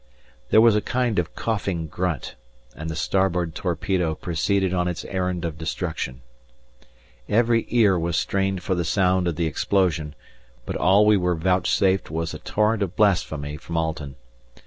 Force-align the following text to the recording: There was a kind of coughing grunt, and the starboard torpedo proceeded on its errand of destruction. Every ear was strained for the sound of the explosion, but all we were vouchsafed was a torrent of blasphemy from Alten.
There 0.49 0.61
was 0.61 0.75
a 0.75 0.81
kind 0.81 1.19
of 1.19 1.35
coughing 1.35 1.85
grunt, 1.85 2.33
and 2.75 2.89
the 2.89 2.95
starboard 2.95 3.53
torpedo 3.53 4.15
proceeded 4.15 4.73
on 4.73 4.87
its 4.87 5.05
errand 5.05 5.45
of 5.45 5.59
destruction. 5.59 6.21
Every 7.29 7.67
ear 7.69 7.99
was 7.99 8.17
strained 8.17 8.63
for 8.63 8.73
the 8.73 8.83
sound 8.83 9.27
of 9.27 9.35
the 9.35 9.45
explosion, 9.45 10.15
but 10.65 10.75
all 10.75 11.05
we 11.05 11.17
were 11.17 11.35
vouchsafed 11.35 12.09
was 12.09 12.33
a 12.33 12.39
torrent 12.39 12.81
of 12.81 12.95
blasphemy 12.95 13.57
from 13.57 13.77
Alten. 13.77 14.15